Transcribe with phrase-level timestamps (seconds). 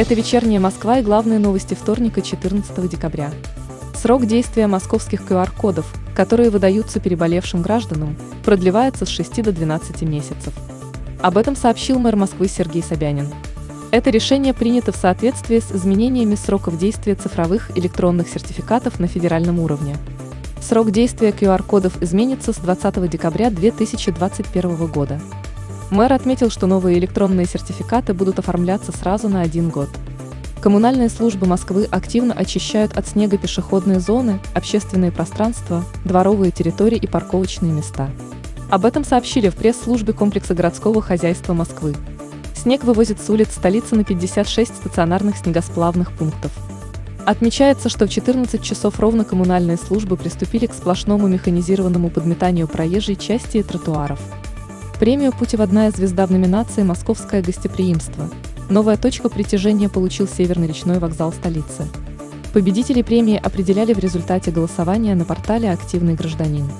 [0.00, 3.30] Это вечерняя Москва и главные новости вторника 14 декабря.
[3.94, 5.84] Срок действия московских QR-кодов,
[6.14, 10.54] которые выдаются переболевшим гражданам, продлевается с 6 до 12 месяцев.
[11.20, 13.28] Об этом сообщил мэр Москвы Сергей Собянин.
[13.90, 19.98] Это решение принято в соответствии с изменениями сроков действия цифровых электронных сертификатов на федеральном уровне.
[20.62, 25.20] Срок действия QR-кодов изменится с 20 декабря 2021 года.
[25.90, 29.88] Мэр отметил, что новые электронные сертификаты будут оформляться сразу на один год.
[30.60, 37.72] Коммунальные службы Москвы активно очищают от снега пешеходные зоны, общественные пространства, дворовые территории и парковочные
[37.72, 38.10] места.
[38.70, 41.96] Об этом сообщили в пресс-службе комплекса городского хозяйства Москвы.
[42.54, 46.52] Снег вывозит с улиц столицы на 56 стационарных снегосплавных пунктов.
[47.24, 53.58] Отмечается, что в 14 часов ровно коммунальные службы приступили к сплошному механизированному подметанию проезжей части
[53.58, 54.20] и тротуаров.
[55.00, 58.28] Премию «Путеводная звезда» в номинации «Московское гостеприимство».
[58.68, 61.88] Новая точка притяжения получил Северный речной вокзал столицы.
[62.52, 66.70] Победителей премии определяли в результате голосования на портале «Активный гражданин».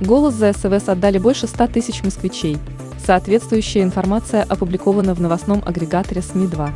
[0.00, 2.56] Голос за СВС отдали больше 100 тысяч москвичей.
[3.04, 6.70] Соответствующая информация опубликована в новостном агрегаторе СМИ-2.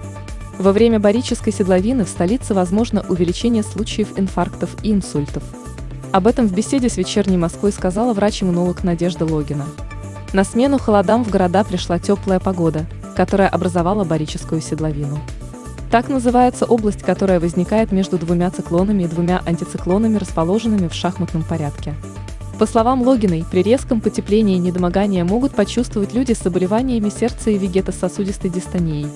[0.58, 5.44] Во время барической седловины в столице возможно увеличение случаев инфарктов и инсультов.
[6.12, 9.64] Об этом в беседе с «Вечерней Москвой» сказала врач-иммунолог Надежда Логина.
[10.34, 15.20] На смену холодам в города пришла теплая погода, которая образовала барическую седловину.
[15.92, 21.94] Так называется область, которая возникает между двумя циклонами и двумя антициклонами, расположенными в шахматном порядке.
[22.58, 28.50] По словам Логиной, при резком потеплении недомогания могут почувствовать люди с заболеваниями сердца и вегетососудистой
[28.50, 29.06] дистонией.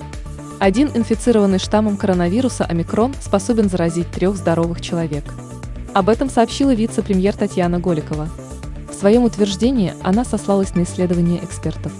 [0.59, 5.25] Один инфицированный штаммом коронавируса омикрон способен заразить трех здоровых человек.
[5.93, 8.29] Об этом сообщила вице-премьер Татьяна Голикова
[8.99, 11.93] своем утверждении она сослалась на исследования экспертов.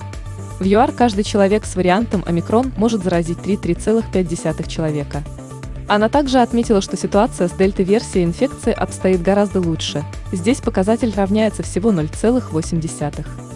[0.59, 5.23] В ЮАР каждый человек с вариантом омикрон может заразить 3,5 человека.
[5.87, 10.03] Она также отметила, что ситуация с дельта-версией инфекции обстоит гораздо лучше.
[10.31, 13.48] Здесь показатель равняется всего 0,8.